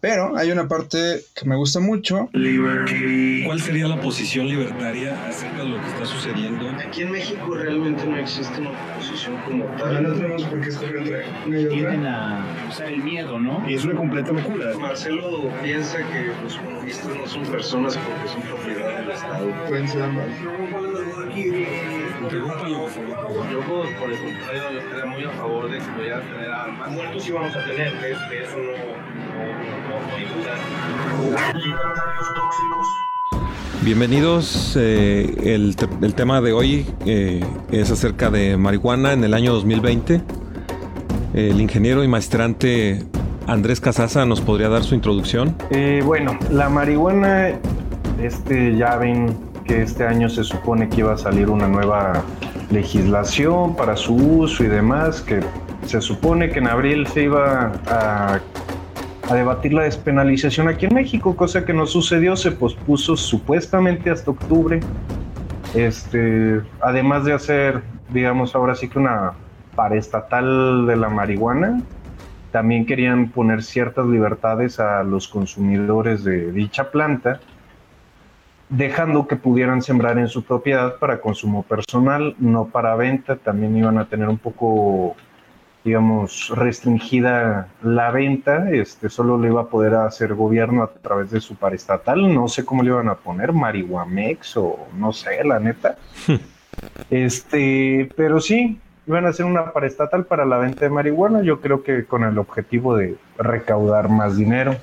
[0.00, 2.28] Pero hay una parte que me gusta mucho.
[2.32, 6.70] ¿Cuál sería la posición libertaria acerca de lo que está sucediendo?
[6.70, 10.02] Aquí en México realmente no existe una posición como tal.
[10.04, 12.64] No tenemos por qué escoger entre una y Tienden otra.
[12.64, 13.68] a usar el miedo, ¿no?
[13.68, 14.66] Y es una completa locura.
[14.78, 19.52] Marcelo piensa que los comunistas no son personas porque son propiedad del Estado.
[19.68, 20.26] Pueden ser ambas.
[22.20, 23.48] Por favor.
[23.50, 26.90] Yo, por por el contrario, yo estaría muy a favor de que pudieran tener armas.
[26.90, 28.72] Muertos sí vamos a tener, de de eso no,
[29.36, 29.44] no,
[29.88, 30.14] no,
[32.34, 32.86] tóxicos.
[33.82, 34.76] Bienvenidos.
[34.80, 39.52] eh, el, te- el tema de hoy eh, es acerca de marihuana en el año
[39.52, 40.20] 2020.
[41.34, 43.04] El ingeniero y maestrante
[43.46, 45.54] Andrés Casaza nos podría dar su introducción.
[45.70, 47.50] Eh, bueno, la marihuana,
[48.20, 49.36] este, ya ven
[49.68, 52.24] que este año se supone que iba a salir una nueva
[52.70, 55.40] legislación para su uso y demás, que
[55.84, 58.40] se supone que en abril se iba a,
[59.32, 64.80] debatir la despenalización aquí en México, cosa que no sucedió, se pospuso supuestamente hasta octubre.
[65.74, 69.34] Este, además de hacer, digamos, ahora sí que una
[69.76, 71.82] paraestatal de la marihuana,
[72.52, 77.40] también querían poner ciertas libertades a los consumidores de dicha planta,
[78.68, 83.36] dejando que pudieran sembrar en su propiedad para consumo personal, no para venta.
[83.36, 85.16] También iban a tener un poco,
[85.84, 88.70] digamos, restringida la venta.
[88.70, 92.34] Este, solo le iba a poder hacer gobierno a través de su paraestatal.
[92.34, 95.96] No sé cómo le iban a poner, Marihuamex o no sé, la neta.
[97.10, 101.82] Este, pero sí, iban a hacer una paraestatal para la venta de marihuana, yo creo
[101.82, 104.76] que con el objetivo de recaudar más dinero.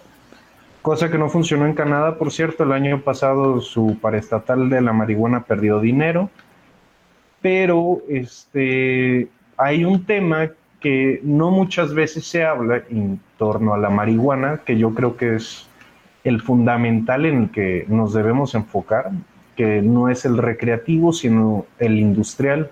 [0.86, 4.94] Cosa que no funcionó en Canadá, por cierto, el año pasado su paraestatal de la
[4.94, 6.30] marihuana perdió dinero,
[7.41, 13.89] pero este, hay un tema que no muchas veces se habla en torno a la
[13.89, 15.67] marihuana, que yo creo que es
[16.23, 19.09] el fundamental en el que nos debemos enfocar,
[19.56, 22.69] que no es el recreativo, sino el industrial.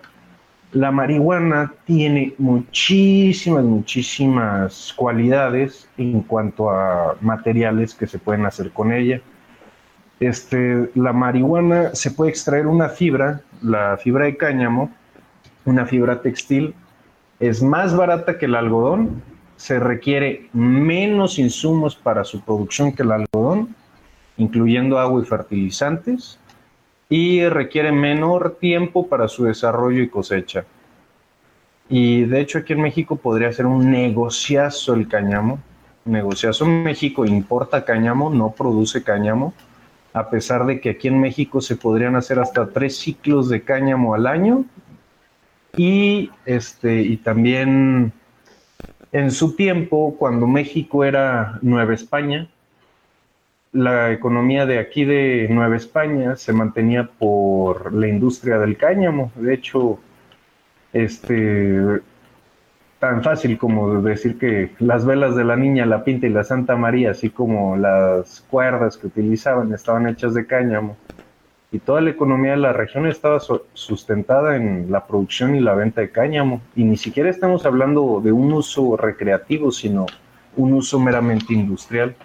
[0.74, 8.92] La marihuana tiene muchísimas, muchísimas cualidades en cuanto a materiales que se pueden hacer con
[8.92, 9.22] ella.
[10.20, 14.92] Este, la marihuana se puede extraer una fibra, la fibra de cáñamo,
[15.66, 16.74] una fibra textil,
[17.40, 19.22] es más barata que el algodón,
[19.58, 23.76] se requiere menos insumos para su producción que el algodón,
[24.38, 26.40] incluyendo agua y fertilizantes,
[27.10, 30.66] y requiere menor tiempo para su desarrollo y cosecha.
[31.90, 35.60] Y de hecho aquí en México podría ser un negociazo el cáñamo.
[36.06, 39.54] Negociazo México importa cáñamo, no produce cáñamo,
[40.14, 44.14] a pesar de que aquí en México se podrían hacer hasta tres ciclos de cáñamo
[44.14, 44.66] al año.
[45.76, 48.14] Y este, y también
[49.12, 52.50] en su tiempo, cuando México era Nueva España,
[53.74, 59.32] la economía de aquí de Nueva España se mantenía por la industria del cáñamo.
[59.36, 60.00] De hecho,
[60.94, 62.02] este
[63.00, 66.78] tan fácil como decir que las velas de la Niña, la Pinta y la Santa
[66.78, 70.96] María, así como las cuerdas que utilizaban, estaban hechas de cáñamo.
[71.72, 75.74] Y toda la economía de la región estaba su- sustentada en la producción y la
[75.74, 76.62] venta de cáñamo.
[76.76, 80.06] Y ni siquiera estamos hablando de un uso recreativo, sino
[80.56, 82.16] un uso meramente industrial.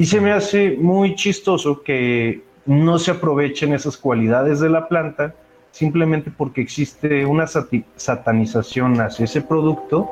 [0.00, 5.34] Y se me hace muy chistoso que no se aprovechen esas cualidades de la planta
[5.72, 10.08] simplemente porque existe una satanización hacia ese producto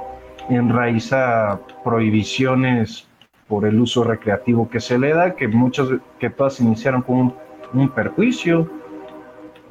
[0.50, 3.09] en raíz a prohibiciones
[3.49, 5.88] por el uso recreativo que se le da, que muchas,
[6.20, 7.34] que todas iniciaron con un,
[7.72, 8.70] un perjuicio.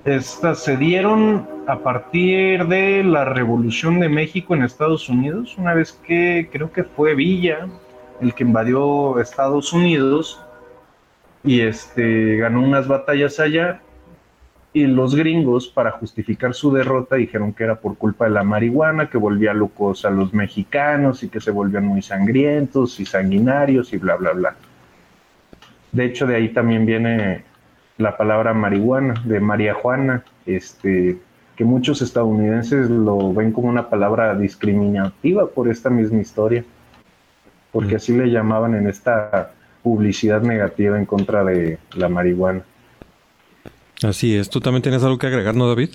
[0.03, 5.91] Estas se dieron a partir de la Revolución de México en Estados Unidos, una vez
[5.91, 7.67] que creo que fue Villa
[8.21, 10.41] el que invadió Estados Unidos
[11.43, 13.81] y este ganó unas batallas allá
[14.73, 19.09] y los gringos para justificar su derrota dijeron que era por culpa de la marihuana
[19.09, 23.97] que volvía locos a los mexicanos y que se volvían muy sangrientos y sanguinarios y
[23.97, 24.55] bla bla bla.
[25.91, 27.43] De hecho de ahí también viene
[27.97, 31.17] la palabra marihuana de María Juana, este
[31.55, 36.63] que muchos estadounidenses lo ven como una palabra discriminativa por esta misma historia
[37.71, 39.53] porque así le llamaban en esta
[39.83, 42.63] publicidad negativa en contra de la marihuana.
[44.03, 44.49] Así es.
[44.49, 45.89] ¿Tú también tienes algo que agregar, no, David?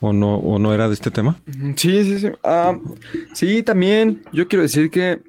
[0.00, 1.40] ¿O no, o no era de este tema?
[1.76, 2.28] Sí, sí, sí.
[2.42, 2.76] Ah,
[3.34, 5.20] sí, también yo quiero decir que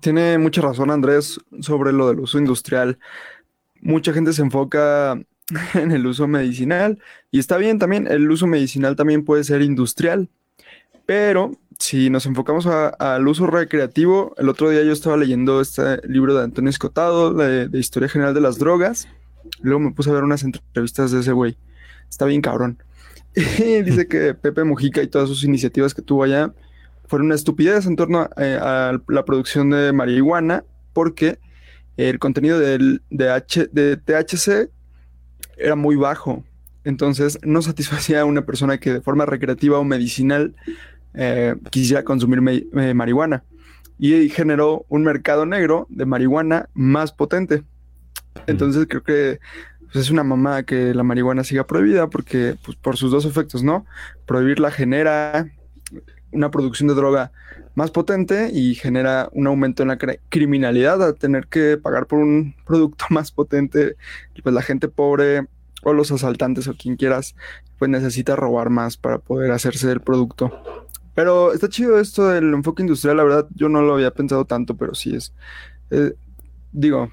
[0.00, 2.98] tiene mucha razón Andrés sobre lo del uso industrial.
[3.80, 5.20] Mucha gente se enfoca
[5.74, 6.98] en el uso medicinal
[7.30, 10.28] y está bien también, el uso medicinal también puede ser industrial,
[11.08, 16.34] Pero si nos enfocamos al uso recreativo, el otro día yo estaba leyendo este libro
[16.34, 19.08] de Antonio Escotado, de, Historia General de las Drogas.
[19.62, 21.56] Luego me puse a ver unas entrevistas de ese güey.
[22.10, 22.82] Está bien cabrón.
[23.34, 26.52] Dice que Pepe Mujica y todas sus iniciativas que tuvo allá
[27.06, 31.38] fueron una estupidez en torno eh, a, la producción de marihuana, porque
[31.96, 34.70] el contenido del, de THC
[35.56, 36.44] era muy bajo.
[36.84, 40.54] Entonces no satisfacía a una persona que de forma recreativa o medicinal
[41.20, 42.40] eh, quisiera consumir
[42.72, 43.44] eh, marihuana.
[43.98, 47.64] Y generó un mercado negro de marihuana más potente.
[48.46, 49.40] Entonces creo que
[49.92, 53.64] pues, es una mamá que la marihuana siga prohibida porque pues, por sus dos efectos,
[53.64, 53.84] ¿no?
[54.26, 55.50] Prohibirla genera
[56.30, 57.32] una producción de droga
[57.74, 59.98] más potente y genera un aumento en la
[60.28, 63.96] criminalidad a tener que pagar por un producto más potente
[64.42, 65.46] pues la gente pobre
[65.82, 67.34] o los asaltantes o quien quieras
[67.78, 70.52] pues necesita robar más para poder hacerse el producto.
[71.18, 74.76] Pero está chido esto del enfoque industrial, la verdad yo no lo había pensado tanto,
[74.76, 75.34] pero sí es,
[75.90, 76.12] eh,
[76.70, 77.10] digo,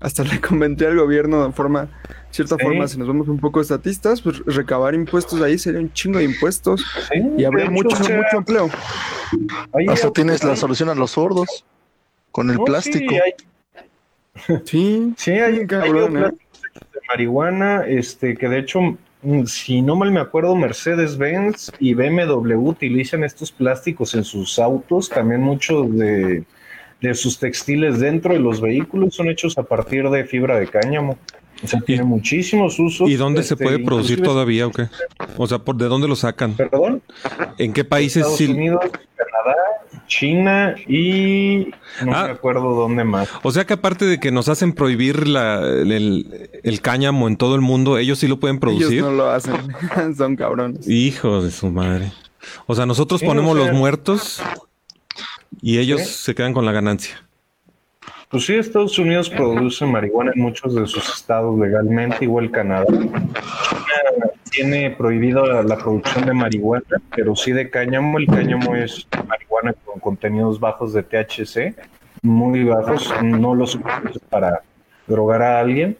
[0.00, 1.88] hasta le comenté al gobierno de forma,
[2.30, 6.18] cierta forma, si nos vemos un poco estatistas, pues recabar impuestos ahí sería un chingo
[6.18, 6.84] de impuestos
[7.38, 8.68] y habría mucho, mucho empleo.
[9.88, 11.64] Hasta tienes la solución a los sordos
[12.32, 13.14] con el plástico.
[14.66, 16.20] Sí, sí, hay, un cabrón, ¿eh?
[16.20, 18.98] de marihuana, este, que de hecho,
[19.46, 25.40] si no mal me acuerdo, Mercedes-Benz y BMW utilizan estos plásticos en sus autos, también
[25.42, 26.44] muchos de
[27.02, 31.18] de sus textiles dentro de los vehículos son hechos a partir de fibra de cáñamo.
[31.62, 33.08] O sea, tiene muchísimos usos.
[33.08, 34.88] ¿Y dónde se este, puede producir todavía o qué?
[35.36, 36.54] O sea, ¿por ¿de dónde lo sacan?
[36.54, 37.02] ¿Perdón?
[37.58, 38.24] ¿En qué países?
[38.24, 38.80] Estados Unidos,
[40.12, 41.68] China y
[42.04, 42.24] no ah.
[42.24, 43.28] me acuerdo dónde más.
[43.42, 47.62] O sea que aparte de que nos hacen prohibir la, el, cáñamo en todo el
[47.62, 48.98] mundo, ellos sí lo pueden producir.
[48.98, 49.56] Ellos no lo hacen,
[50.16, 50.86] son cabrones.
[50.86, 52.12] Hijos de su madre.
[52.66, 54.42] O sea, nosotros ponemos los muertos
[55.62, 57.22] y ellos se quedan con la ganancia.
[58.28, 62.86] Pues sí, Estados Unidos produce marihuana en muchos de sus estados legalmente, igual Canadá.
[64.52, 66.84] Tiene prohibido la, producción de marihuana,
[67.16, 68.18] pero sí de cáñamo.
[68.18, 71.74] El cáñamo es marihuana con contenidos bajos de THC,
[72.22, 74.62] muy bajos, no lo suficientes para
[75.06, 75.96] drogar a alguien.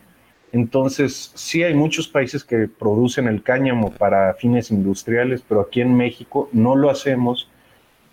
[0.53, 5.97] Entonces, sí hay muchos países que producen el cáñamo para fines industriales, pero aquí en
[5.97, 7.49] México no lo hacemos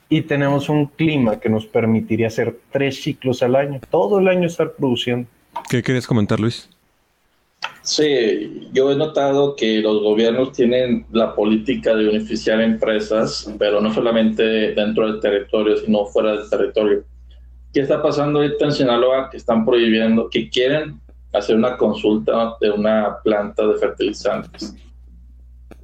[0.07, 4.47] y tenemos un clima que nos permitiría hacer tres ciclos al año, todo el año
[4.47, 5.27] estar produciendo.
[5.69, 6.69] ¿Qué querías comentar, Luis?
[7.89, 13.91] Sí, yo he notado que los gobiernos tienen la política de beneficiar empresas, pero no
[13.91, 14.43] solamente
[14.75, 17.03] dentro del territorio, sino fuera del territorio.
[17.73, 19.31] ¿Qué está pasando ahorita en Sinaloa?
[19.31, 21.01] Que están prohibiendo, que quieren
[21.33, 24.75] hacer una consulta de una planta de fertilizantes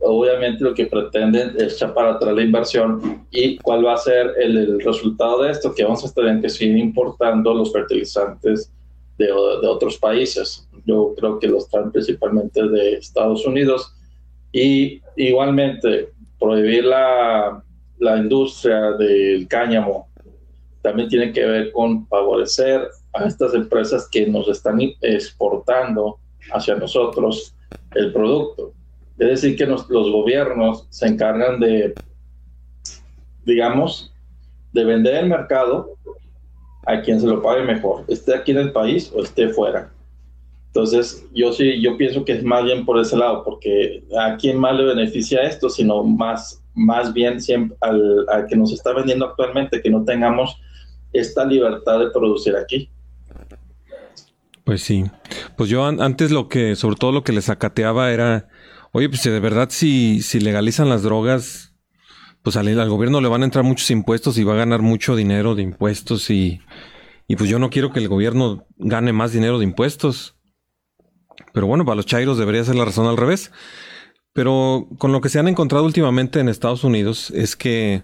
[0.01, 4.33] obviamente lo que pretenden es echar para atrás la inversión y cuál va a ser
[4.37, 8.71] el, resultado de esto, que vamos a tener que seguir importando los fertilizantes
[9.17, 10.64] de, de, otros países.
[10.85, 13.93] Yo creo que los traen principalmente de Estados Unidos
[14.51, 16.09] y igualmente
[16.39, 17.63] prohibir la,
[17.99, 20.07] la industria del cáñamo
[20.81, 26.19] también tiene que ver con favorecer a estas empresas que nos están exportando
[26.51, 27.55] hacia nosotros
[27.95, 28.73] el producto
[29.17, 31.93] es decir, que los gobiernos se encargan de,
[33.45, 34.13] digamos,
[34.73, 35.95] de vender el mercado
[36.85, 39.89] a quien se lo pague mejor, esté aquí en el país o esté fuera.
[40.75, 44.59] Entonces, yo sí, yo pienso que es más bien por ese lado, porque a quién
[44.59, 49.25] más le beneficia esto, sino más, más bien siempre al, al que nos está vendiendo
[49.25, 50.59] actualmente, que no tengamos
[51.13, 52.89] esta libertad de producir aquí.
[54.65, 55.05] Pues sí.
[55.55, 58.49] Pues yo antes lo que, sobre todo lo que les acateaba era
[58.97, 61.73] Oye, pues de verdad, si, si legalizan las drogas,
[62.43, 65.17] pues al, al, gobierno le van a entrar muchos impuestos y va a ganar mucho
[65.17, 66.61] dinero de impuestos y,
[67.27, 70.34] y pues yo no quiero que el gobierno gane más dinero de impuestos.
[71.55, 73.51] Pero bueno, para los chairos debería ser la razón al revés.
[74.33, 78.03] Pero con lo que se han encontrado últimamente en Estados Unidos es que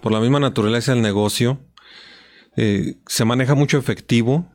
[0.00, 1.58] por la misma naturaleza del negocio
[2.56, 4.48] eh, se maneja mucho efectivo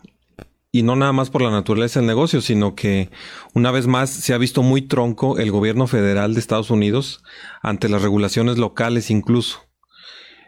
[0.72, 3.10] y no nada más por la naturaleza del negocio, sino que
[3.54, 7.22] una vez más se ha visto muy tronco el gobierno federal de Estados Unidos
[7.62, 9.60] ante las regulaciones locales incluso.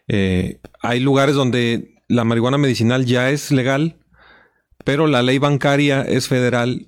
[0.08, 3.98] Eh, hay lugares donde la marihuana medicinal ya es legal,
[4.88, 6.88] pero la ley bancaria es federal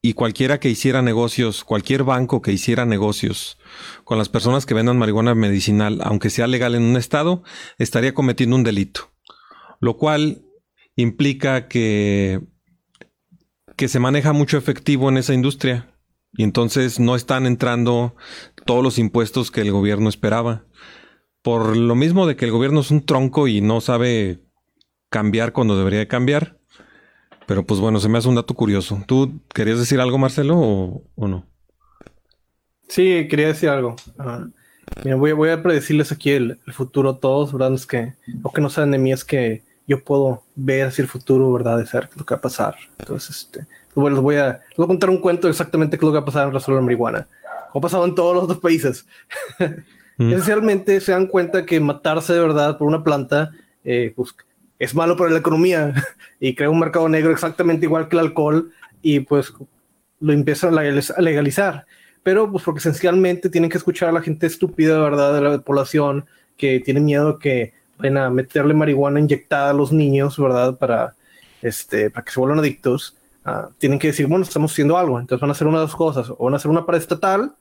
[0.00, 3.58] y cualquiera que hiciera negocios, cualquier banco que hiciera negocios
[4.04, 7.42] con las personas que vendan marihuana medicinal, aunque sea legal en un estado,
[7.76, 9.10] estaría cometiendo un delito.
[9.80, 10.44] Lo cual
[10.94, 12.40] implica que
[13.76, 15.92] que se maneja mucho efectivo en esa industria
[16.32, 18.14] y entonces no están entrando
[18.64, 20.66] todos los impuestos que el gobierno esperaba.
[21.42, 24.38] por lo mismo de que el gobierno es un tronco y no sabe
[25.10, 26.59] cambiar cuando debería cambiar.
[27.50, 29.02] Pero pues bueno, se me hace un dato curioso.
[29.08, 31.48] ¿Tú querías decir algo, Marcelo, o, no?
[32.86, 33.96] Sí, quería decir algo.
[34.20, 34.46] Ah,
[35.16, 37.74] voy, voy, a predecirles aquí el, futuro a todos, ¿verdad?
[37.74, 41.08] Es que lo que no saben de mí es que yo puedo ver así el
[41.08, 41.78] futuro, ¿verdad?
[41.78, 42.76] De ser lo que va a pasar.
[43.00, 46.06] Entonces, este, pues, les voy a, les voy a contar un cuento exactamente qué es
[46.06, 47.26] lo que va a pasar en Resolver Marihuana.
[47.72, 49.06] Como ha pasado en todos los otros países.
[50.18, 50.28] Mm.
[50.34, 53.50] Esencialmente se dan cuenta que matarse de verdad por una planta
[53.82, 54.36] eh, pues,
[54.80, 55.94] es malo para la economía
[56.40, 58.72] y crea un mercado negro exactamente igual que el alcohol
[59.02, 59.52] y pues
[60.18, 60.82] lo empiezan a
[61.20, 61.86] legalizar.
[62.22, 66.26] Pero pues porque esencialmente tienen que escuchar a la gente estúpida, verdad, de la población
[66.56, 70.76] que tiene miedo que vayan a meterle marihuana inyectada a los niños, ¿verdad?
[70.76, 71.14] Para,
[71.62, 73.16] este, para que se vuelvan adictos.
[73.44, 75.20] Ah, tienen que decir, bueno, estamos haciendo algo.
[75.20, 76.30] Entonces van a hacer una de dos cosas.
[76.30, 77.54] O van a hacer una estatal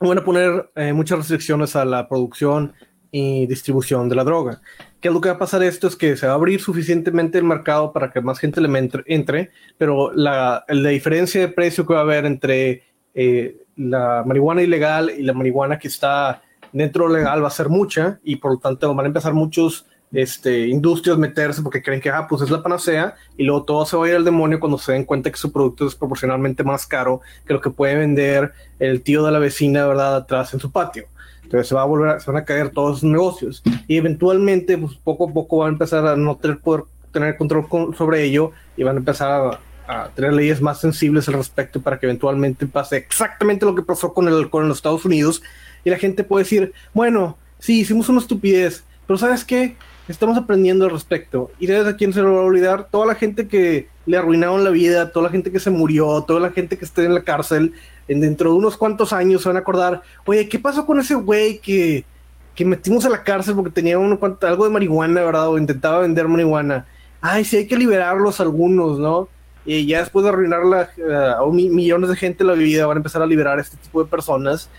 [0.00, 2.72] van a poner eh, muchas restricciones a la producción
[3.10, 4.60] y distribución de la droga.
[5.00, 5.86] ¿Qué es lo que va a pasar esto?
[5.86, 9.50] Es que se va a abrir suficientemente el mercado para que más gente le entre,
[9.76, 12.82] pero la, la, diferencia de precio que va a haber entre
[13.14, 18.20] eh, la marihuana ilegal y la marihuana que está dentro legal va a ser mucha
[18.22, 22.26] y por lo tanto van a empezar muchos este, industrias meterse porque creen que ah,
[22.28, 24.92] pues es la panacea y luego todo se va a ir al demonio cuando se
[24.92, 29.02] den cuenta que su producto es proporcionalmente más caro que lo que puede vender el
[29.02, 31.06] tío de la vecina, ¿verdad?, atrás en su patio.
[31.48, 34.96] Entonces se va a volver, se van a caer todos sus negocios y eventualmente, pues
[35.02, 38.82] poco a poco van a empezar a no tener poder tener control sobre ello y
[38.82, 39.60] van a empezar a,
[40.02, 44.12] a, tener leyes más sensibles al respecto para que eventualmente pase exactamente lo que pasó
[44.12, 45.42] con el alcohol en los Estados Unidos
[45.86, 49.74] y la gente puede decir, bueno, sí, hicimos una estupidez, pero ¿sabes qué?
[50.08, 51.50] estamos aprendiendo al respecto.
[51.58, 54.64] Y desde a quién se lo va a olvidar, toda la gente que le arruinaron
[54.64, 57.22] la vida, toda la gente que se murió, toda la gente que esté en la
[57.22, 57.74] cárcel,
[58.08, 61.14] en dentro de unos cuantos años se van a acordar, oye, ¿qué pasó con ese
[61.14, 62.06] güey que,
[62.54, 65.50] que metimos a la cárcel porque tenía uno, algo de marihuana, ¿verdad?
[65.50, 66.86] O intentaba vender marihuana.
[67.20, 69.28] Ay, sí, hay que liberarlos algunos, ¿no?
[69.66, 73.00] Y ya después de arruinar la, eh, a millones de gente la vida, van a
[73.00, 74.70] empezar a liberar a este tipo de personas.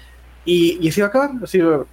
[0.44, 1.32] Y, y así va a acabar.
[1.44, 1.86] Así va,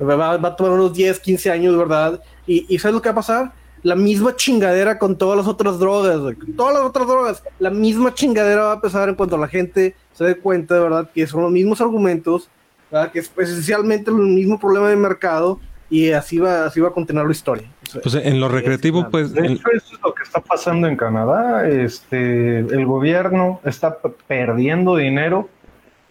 [0.00, 2.22] va, va a tomar unos 10, 15 años, ¿verdad?
[2.46, 3.52] Y, y ¿sabes lo que va a pasar?
[3.82, 7.42] La misma chingadera con todas las otras drogas, Todas las otras drogas.
[7.58, 11.10] La misma chingadera va a pasar en cuanto la gente se dé cuenta, de verdad,
[11.14, 12.48] que son los mismos argumentos,
[12.90, 13.12] ¿verdad?
[13.12, 17.26] que es esencialmente el mismo problema de mercado y así va, así va a continuar
[17.26, 17.70] la historia.
[18.02, 19.32] Pues en lo recreativo, pues.
[19.32, 21.68] De hecho, eso es lo que está pasando en Canadá.
[21.68, 25.48] Este, el gobierno está perdiendo dinero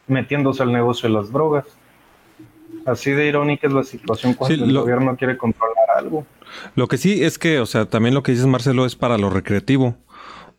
[0.08, 1.66] metiéndose al negocio de las drogas.
[2.86, 6.26] Así de irónica es la situación cuando el gobierno quiere controlar algo.
[6.76, 9.30] Lo que sí es que, o sea, también lo que dices Marcelo es para lo
[9.30, 9.98] recreativo,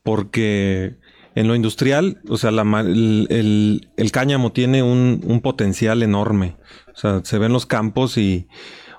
[0.03, 0.97] porque
[1.37, 6.57] en lo industrial, o sea, el, cáñamo tiene un, potencial enorme.
[6.95, 8.49] O sea, se ven los campos y,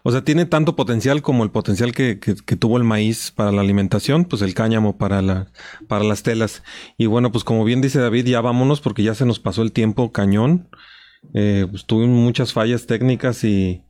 [0.04, 2.16] o sea, tiene tanto potencial como el potencial que,
[2.60, 5.48] tuvo el maíz para la alimentación, pues el cáñamo para, la,
[5.88, 6.62] para las telas.
[6.96, 9.72] Y bueno, pues como bien dice David, ya vámonos porque ya se nos pasó el
[9.72, 10.70] tiempo cañón.
[11.34, 13.82] Eh, pues tuvimos muchas fallas técnicas y,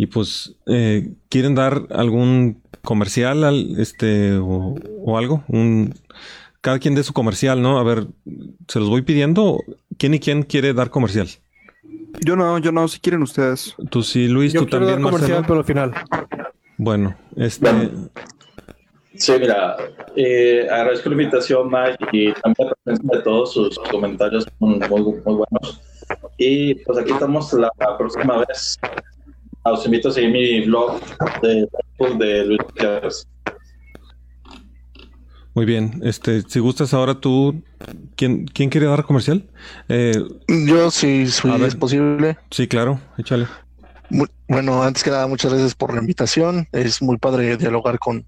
[0.00, 4.74] y pues eh, quieren dar algún comercial al, este o,
[5.18, 5.94] algo un
[6.62, 8.06] cada quien de su comercial no a ver
[8.66, 9.62] se los voy pidiendo
[9.98, 11.28] quién y quién quiere dar comercial
[12.24, 13.76] yo no yo no si quieren ustedes.
[13.90, 15.92] Tú sí Luis tú también dar comercial pero al final.
[16.78, 17.68] Bueno este
[19.16, 19.76] Sí, mira,
[20.16, 25.02] eh, agradezco la invitación, Mike, y también la presencia de todos sus comentarios muy, muy,
[25.02, 25.80] muy buenos.
[26.38, 28.78] Y pues aquí estamos la, próxima vez.
[29.62, 31.00] Os invito a seguir mi blog
[31.42, 31.68] de,
[32.18, 33.26] de Luis Gutiérrez.
[35.54, 37.62] Muy bien, este, si gustas ahora tú,
[38.16, 39.50] ¿quién, quién quiere dar comercial?
[39.88, 40.12] Eh,
[40.48, 42.38] Yo sí, si es posible.
[42.50, 43.46] Sí, claro, échale.
[44.48, 46.68] bueno, antes que nada, muchas gracias por la invitación.
[46.72, 48.24] Es muy padre dialogar con,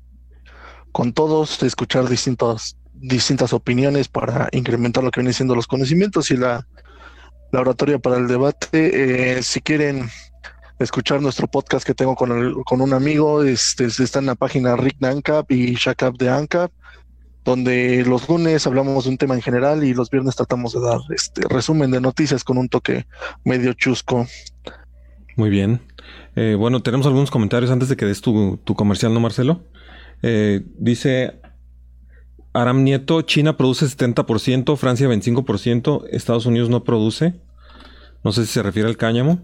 [0.91, 6.37] con todos, escuchar distintas, distintas opiniones para incrementar lo que vienen siendo los conocimientos y
[6.37, 6.67] la
[7.53, 9.37] la oratoria para el debate.
[9.37, 10.09] Eh, si quieren
[10.83, 15.09] escuchar nuestro podcast que tengo con, un amigo, este, está en la página Rick de
[15.09, 16.71] ANCAP y Shakap de ANCAP,
[17.45, 21.01] donde los lunes hablamos de un tema en general y los viernes tratamos de dar
[21.15, 23.07] este resumen de noticias con un toque
[23.45, 24.27] medio chusco.
[25.37, 25.81] Muy bien.
[26.37, 29.65] Eh, bueno, tenemos algunos comentarios antes de que des tu, tu comercial, ¿no, Marcelo?
[30.23, 31.41] Eh, dice
[32.53, 37.35] Aram Nieto, China produce 70%, Francia 25%, Estados Unidos no produce.
[38.25, 39.41] No sé si se refiere al cáñamo.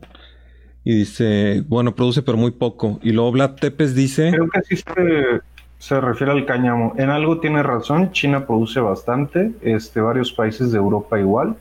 [0.85, 2.99] Y dice, bueno, produce pero muy poco.
[3.03, 3.57] Y luego Vlad
[3.95, 4.31] dice...
[4.31, 4.83] Creo que sí
[5.79, 6.95] se, refiere al cáñamo.
[6.97, 11.57] En algo tiene razón, China produce bastante, este, varios países de Europa igual,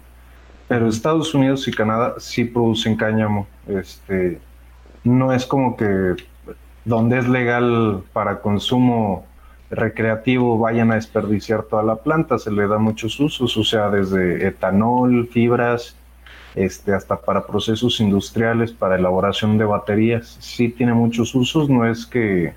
[0.68, 3.48] pero Estados Unidos y Canadá sí producen cáñamo.
[3.68, 4.40] Este,
[5.04, 6.16] no es como que
[6.86, 9.26] donde es legal para consumo
[9.70, 14.48] recreativo vayan a desperdiciar toda la planta, se le da muchos usos, o sea, desde
[14.48, 15.96] etanol, fibras,
[16.58, 20.38] este, hasta para procesos industriales, para elaboración de baterías.
[20.40, 22.54] Sí tiene muchos usos, no es que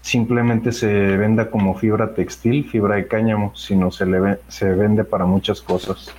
[0.00, 5.24] simplemente se venda como fibra textil, fibra de cáñamo, sino se, le se vende para
[5.24, 6.12] muchas cosas.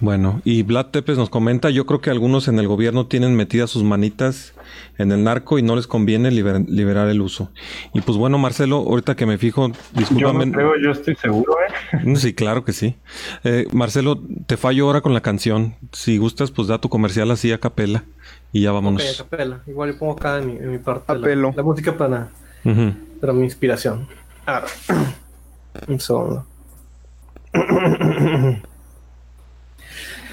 [0.00, 3.70] Bueno, y Vlad Tepes nos comenta, yo creo que algunos en el gobierno tienen metidas
[3.70, 4.54] sus manitas
[4.96, 7.50] en el narco y no les conviene liberar el uso.
[7.94, 10.46] Y pues bueno, Marcelo, ahorita que me fijo, discúlpame.
[10.46, 11.54] Yo creo, yo estoy seguro,
[11.92, 12.16] ¿eh?
[12.16, 12.96] Sí, claro que sí.
[13.42, 15.74] Eh, Marcelo, te fallo ahora con la canción.
[15.92, 18.04] Si gustas, pues da tu comercial así a capela
[18.52, 19.02] y ya vámonos.
[19.02, 19.62] a capela.
[19.66, 22.28] Igual yo pongo acá en mi, parte la, la, música para,
[23.20, 24.06] para mi inspiración.
[24.46, 24.64] Ah,
[25.88, 26.46] un segundo.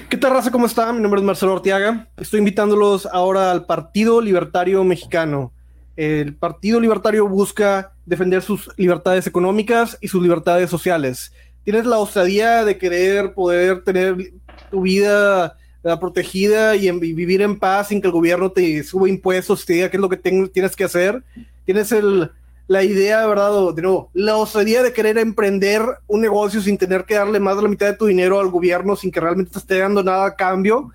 [0.08, 0.52] ¿Qué tal, raza?
[0.52, 0.92] ¿Cómo está?
[0.92, 2.06] Mi nombre es Marcelo Ortiaga.
[2.16, 5.52] Estoy invitándolos ahora al Partido Libertario Mexicano.
[5.96, 11.32] El Partido Libertario busca defender sus libertades económicas y sus libertades sociales.
[11.64, 14.32] Tienes la osadía de querer poder tener
[14.70, 19.66] tu vida eh, protegida y, vivir en paz sin que el gobierno te suba impuestos
[19.66, 21.24] te diga qué es lo que tienes que hacer.
[21.64, 22.30] Tienes el,
[22.68, 23.74] la idea, ¿verdad?
[23.74, 27.62] De nuevo, la osadía de querer emprender un negocio sin tener que darle más de
[27.62, 30.34] la mitad de tu dinero al gobierno, sin que realmente te esté dando nada a
[30.34, 30.90] cambio,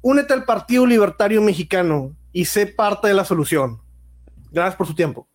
[0.00, 3.80] únete al Partido Libertario Mexicano y sé parte de la solución.
[4.50, 5.28] Gracias por su tiempo.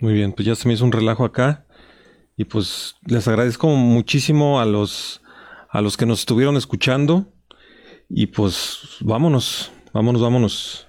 [0.00, 1.64] Muy bien, pues ya se me hizo un relajo acá.
[2.36, 5.22] Y pues les agradezco muchísimo a los,
[5.70, 7.32] a los que nos estuvieron escuchando.
[8.08, 10.88] Y pues vámonos, vámonos, vámonos.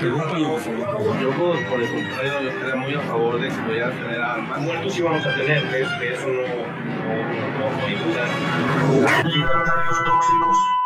[0.00, 4.60] Yo, por el contrario, yo estaría muy a favor de que vaya a tener armas.
[4.60, 7.14] Muertos sí vamos a tener, de eso no, no,
[7.58, 9.24] no, no hay duda.
[9.24, 10.81] Libertarios tóxicos.